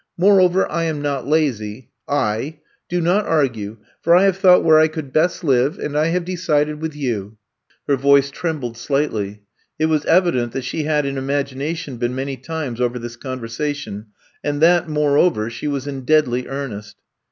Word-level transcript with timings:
Moreover, 0.17 0.67
I 0.71 0.85
am 0.85 0.99
not 1.03 1.27
lazy— 1.27 1.91
I! 2.33 2.57
Do 2.89 2.99
not 3.01 3.27
argue, 3.27 3.77
for 4.01 4.15
I 4.15 4.23
have 4.23 4.35
thought 4.35 4.63
where 4.63 4.79
I 4.79 4.87
could 4.87 5.13
best 5.13 5.43
live, 5.43 5.73
50 5.75 5.75
I*VE 5.75 5.75
COMB 5.75 5.75
TO 5.75 5.77
STAY 5.77 5.85
and 5.85 5.97
I 5.99 6.05
have 6.07 6.25
decided 6.25 6.81
with 6.81 6.95
you 6.95 7.37
I 7.37 7.73
''Her 7.89 7.95
voice 7.97 8.31
trembled 8.31 8.77
slightly. 8.77 9.43
It 9.77 9.85
was 9.85 10.03
evident 10.05 10.53
that 10.53 10.63
she 10.65 10.85
had 10.85 11.05
in 11.05 11.19
imagination 11.19 11.97
been 11.97 12.15
many 12.15 12.35
times 12.35 12.81
over 12.81 12.97
this 12.97 13.15
conversation, 13.15 14.07
and 14.43 14.59
that, 14.59 14.89
moreover, 14.89 15.51
she 15.51 15.67
was 15.67 15.85
in 15.85 16.03
deadly 16.03 16.47
earnest. 16.47 16.95